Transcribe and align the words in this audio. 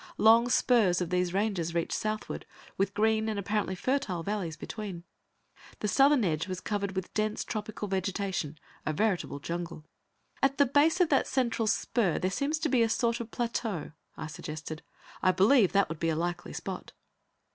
Long 0.17 0.49
spurs 0.49 0.99
of 0.99 1.11
these 1.11 1.31
ranges 1.31 1.75
reached 1.75 1.91
southward, 1.91 2.47
with 2.75 2.95
green 2.95 3.29
and 3.29 3.37
apparently 3.37 3.75
fertile 3.75 4.23
valleys 4.23 4.57
between. 4.57 5.03
The 5.77 5.87
southern 5.87 6.25
edge 6.25 6.47
was 6.47 6.59
covered 6.59 6.95
with 6.95 7.13
dense 7.13 7.43
tropical 7.43 7.87
vegetation; 7.87 8.57
a 8.83 8.93
veritable 8.93 9.37
jungle. 9.39 9.85
"At 10.41 10.57
the 10.57 10.65
base 10.65 11.01
of 11.01 11.09
that 11.09 11.27
central 11.27 11.67
spur 11.67 12.17
there 12.17 12.31
seems 12.31 12.57
to 12.61 12.67
be 12.67 12.81
a 12.81 12.89
sort 12.89 13.19
of 13.19 13.29
plateau," 13.29 13.91
I 14.17 14.25
suggested. 14.25 14.81
"I 15.21 15.31
believe 15.31 15.71
that 15.73 15.87
would 15.87 15.99
be 15.99 16.09
a 16.09 16.15
likely 16.15 16.53
spot." 16.53 16.93